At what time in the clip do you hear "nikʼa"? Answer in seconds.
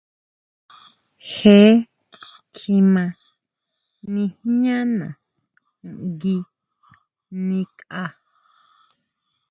7.47-8.03